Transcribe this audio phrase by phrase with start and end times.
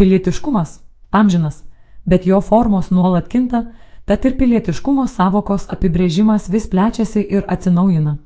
[0.00, 0.80] Pilietiškumas-
[1.20, 1.64] amžinas,
[2.06, 3.66] bet jo formos nuolat kinta,
[4.04, 8.16] tad ir pilietiškumo savokos apibrėžimas vis plečiasi ir atsinaujina.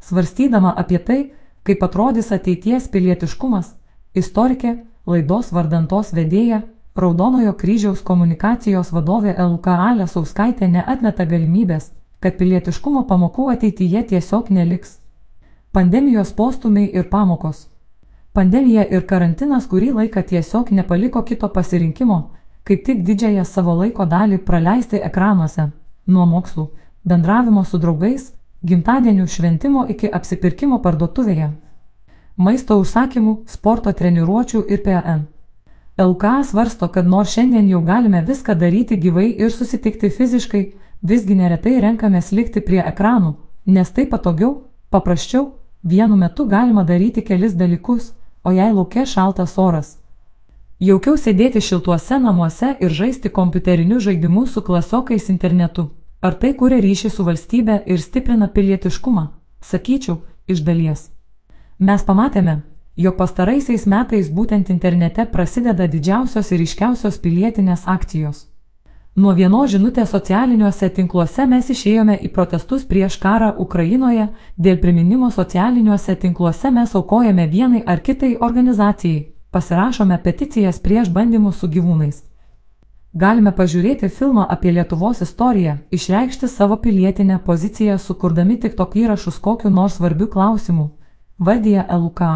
[0.00, 3.74] Svarstydama apie tai, kaip atrodys ateities pilietiškumas,
[4.14, 4.72] istorikė,
[5.06, 6.62] laidos vardantos vedėja,
[6.96, 11.90] Raudonojo kryžiaus komunikacijos vadovė LKA Lesauskaitė neatmeta galimybės,
[12.20, 14.96] kad pilietiškumo pamokų ateityje tiesiog neliks.
[15.72, 17.71] Pandemijos postumiai ir pamokos.
[18.32, 22.14] Pandemija ir karantinas kurį laiką tiesiog nepaliko kito pasirinkimo,
[22.64, 25.66] kaip tik didžiąją savo laiko dalį praleisti ekranuose,
[26.06, 26.64] nuo mokslų,
[27.04, 28.30] bendravimo su draugais,
[28.64, 31.50] gimtadienių šventimo iki apsipirkimo parduotuvėje,
[32.36, 35.26] maisto užsakymų, sporto treniruočių ir PN.
[36.00, 40.62] LK svarsto, kad nors šiandien jau galime viską daryti gyvai ir susitikti fiziškai,
[41.02, 43.34] visgi neretai renkamės likti prie ekranų,
[43.66, 44.56] nes tai patogiau,
[44.88, 45.50] paprasčiau,
[45.84, 48.14] vienu metu galima daryti kelis dalykus,
[48.44, 49.98] o jei laukia šaltas oras.
[50.82, 55.90] Jaukiau sėdėti šiltuose namuose ir žaisti kompiuterinius žaidimus su klasiokais internetu.
[56.22, 59.28] Ar tai kuria ryšį su valstybe ir stiprina pilietiškumą?
[59.62, 61.10] Sakyčiau, iš dalies.
[61.78, 62.60] Mes pamatėme,
[62.96, 68.51] jog pastaraisiais metais būtent internete prasideda didžiausios ir iškiausios pilietinės akcijos.
[69.12, 76.14] Nuo vienos žinutės socialiniuose tinkluose mes išėjome į protestus prieš karą Ukrainoje, dėl priminimo socialiniuose
[76.22, 82.22] tinkluose mes aukojame vienai ar kitai organizacijai, pasirašome peticijas prieš bandymus su gyvūnais.
[83.12, 89.68] Galime pažiūrėti filmą apie Lietuvos istoriją, išreikšti savo pilietinę poziciją, sukurdami tik tok įrašus kokiu
[89.68, 90.88] nors svarbiu klausimu,
[91.38, 92.34] vardyje LUKA.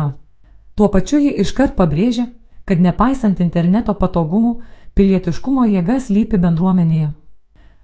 [0.77, 2.29] Tuo pačiu ji iškart pabrėžia,
[2.69, 4.59] kad nepaisant interneto patogumų,
[4.97, 7.11] Pilietiškumo jėga slypi bendruomenėje.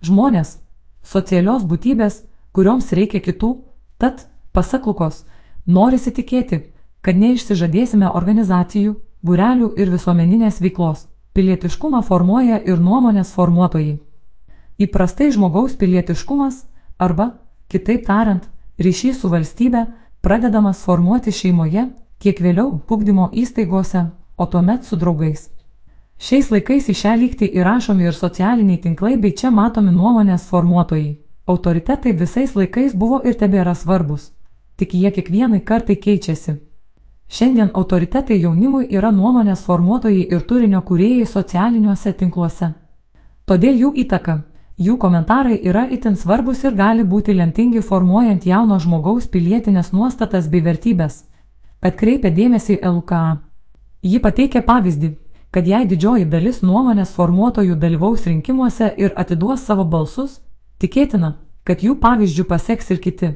[0.00, 0.52] Žmonės-
[1.12, 2.22] socialios būtybės,
[2.56, 3.50] kurioms reikia kitų,
[3.98, 4.22] tad,
[4.54, 5.26] pasak Lukos,
[5.66, 11.04] norisi tikėti, kad neišsižadėsime organizacijų, burelių ir visuomeninės veiklos.
[11.34, 14.00] Pilietiškumą formuoja ir nuomonės formuotojai.
[14.80, 16.64] Įprastai žmogaus pilietiškumas
[16.98, 17.34] arba,
[17.68, 18.48] kitaip tariant,
[18.80, 19.86] ryšys su valstybe
[20.22, 24.08] pradedamas formuoti šeimoje, kiek vėliau pugdymo įstaigose,
[24.38, 25.51] o tuomet su draugais.
[26.22, 31.16] Šiais laikais į šią lygtį įrašomi ir socialiniai tinklai bei čia matomi nuomonės formuotojai.
[31.50, 34.28] Autoritetai visais laikais buvo ir tebėra svarbus.
[34.78, 36.54] Tik jie kiekvienai kartai keičiasi.
[37.26, 42.68] Šiandien autoritetai jaunimui yra nuomonės formuotojai ir turinio kūrėjai socialiniuose tinkluose.
[43.50, 44.36] Todėl jų įtaka,
[44.78, 50.62] jų komentarai yra itin svarbus ir gali būti lemtingi formuojant jauno žmogaus pilietinės nuostatas bei
[50.62, 51.24] vertybės.
[51.82, 53.40] Atkreipia dėmesį LKA.
[54.02, 55.16] Ji pateikia pavyzdį,
[55.52, 60.38] kad jei didžioji dalis nuomonės formuotojų dalyvaus rinkimuose ir atiduos savo balsus,
[60.80, 63.28] tikėtina, kad jų pavyzdžių paseks ir kiti.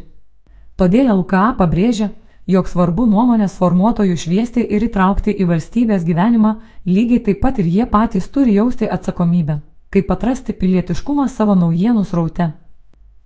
[0.81, 2.09] Todėl LKA pabrėžia,
[2.49, 6.55] jog svarbu nuomonės formuotojų šviesti ir įtraukti į valstybės gyvenimą,
[6.89, 9.61] lygiai taip pat ir jie patys turi jausti atsakomybę,
[9.93, 12.53] kaip atrasti pilietiškumą savo naujienų sraute.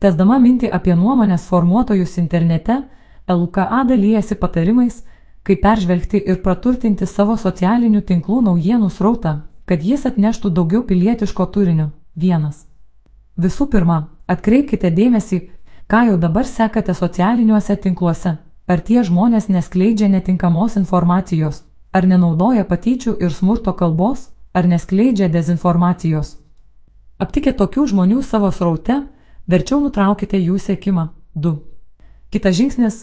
[0.01, 2.83] Tesdama mintį apie nuomonės formuotojus internete,
[3.31, 5.05] LKA dalyjasi patarimais,
[5.43, 9.35] kaip peržvelgti ir praturtinti savo socialinių tinklų naujienų srautą,
[9.65, 11.91] kad jis atneštų daugiau pilietiško turinio.
[12.15, 12.67] Vienas.
[13.41, 15.41] Visų pirma, atkreipkite dėmesį,
[15.91, 18.37] ką jau dabar sekate socialiniuose tinkluose.
[18.71, 21.63] Ar tie žmonės neskleidžia netinkamos informacijos,
[21.93, 26.37] ar nenaudoja patyčių ir smurto kalbos, ar neskleidžia dezinformacijos.
[27.19, 29.01] Aptikę tokių žmonių savo sraute,
[29.51, 31.09] verčiau nutraukite jų sėkimą.
[31.35, 31.57] 2.
[32.31, 33.01] Kitas žingsnis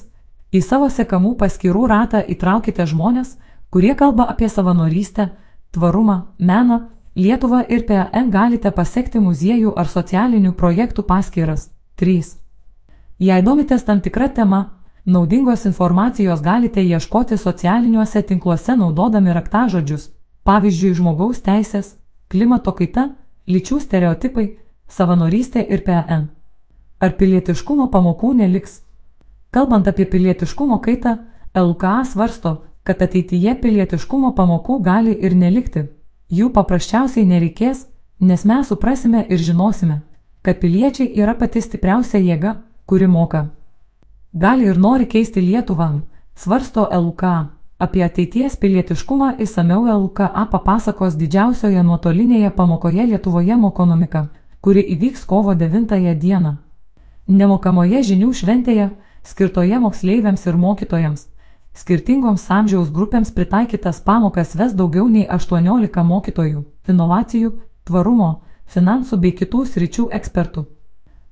[0.57, 3.35] Į savo sekamų paskirų ratą įtraukite žmonės,
[3.69, 5.29] kurie kalba apie savanorystę,
[5.75, 6.79] tvarumą, meną,
[7.17, 11.63] Lietuvą ir PN galite pasiekti muziejų ar socialinių projektų paskiras.
[11.97, 12.13] 3.
[13.17, 14.59] Jei domitės tam tikrą temą,
[15.05, 20.11] naudingos informacijos galite ieškoti socialiniuose tinkluose naudodami raktažodžius,
[20.45, 21.95] pavyzdžiui, žmogaus teisės,
[22.29, 23.09] klimato kaita,
[23.49, 24.45] lyčių stereotipai,
[24.87, 26.29] savanorystė ir PN.
[27.01, 28.83] Ar pilietiškumo pamokų neliks?
[29.51, 31.17] Kalbant apie pilietiškumo kaitą,
[31.55, 35.87] LKA svarsto, kad ateityje pilietiškumo pamokų gali ir nelikti.
[36.31, 37.85] Jų paprasčiausiai nereikės,
[38.19, 40.01] nes mes suprasime ir žinosime,
[40.41, 43.47] kad piliečiai yra pati stipriausia jėga, kuri moka.
[44.33, 46.01] Gali ir nori keisti Lietuvą,
[46.35, 47.49] svarsto LKA.
[47.79, 54.27] Apie ateities pilietiškumą įsameu LKA papasakos didžiausioje nuotolinėje pamokoje Lietuvoje mokonomika,
[54.61, 56.55] kuri įvyks kovo 9 dieną.
[57.27, 58.89] Nemokamoje žinių šventėje
[59.27, 61.27] skirtoje moksleiviams ir mokytojams.
[61.77, 67.51] Skirtingoms amžiaus grupėms pritaikytas pamokas ves daugiau nei 18 mokytojų, inovacijų,
[67.85, 68.31] tvarumo,
[68.65, 70.65] finansų bei kitų sričių ekspertų.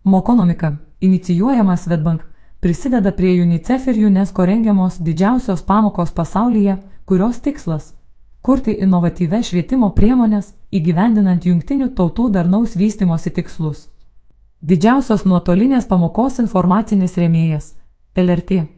[0.04, 2.22] Mokonomika, inicijuojama Svetbank,
[2.60, 7.94] prisideda prie UNICEF ir UNESCO rengiamos didžiausios pamokos pasaulyje, kurios tikslas-
[8.46, 13.88] kurti inovatyves švietimo priemonės, įgyvendinant jungtinių tautų darnaus vystimosi tikslus.
[14.62, 17.18] Didžiausios nuotolinės pamokos informacinis
[18.16, 18.75] El artillo.